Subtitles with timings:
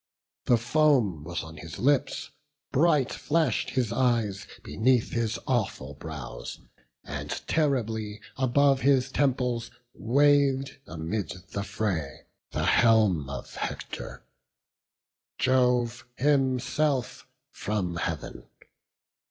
[0.45, 2.31] The foam was on his lips;
[2.71, 6.59] bright flash'd his eyes Beneath his awful brows,
[7.03, 14.25] and terribly Above his temples wav'd amid the fray The helm of Hector;
[15.37, 18.47] Jove himself from Heav'n.